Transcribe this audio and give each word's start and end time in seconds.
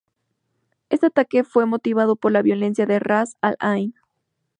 Este 0.89 1.05
ataque 1.05 1.43
fue 1.43 1.67
motivado 1.67 2.15
por 2.15 2.31
la 2.31 2.41
violencia 2.41 2.85
en 2.85 2.99
Ras 3.01 3.35
al-Ain. 3.39 3.93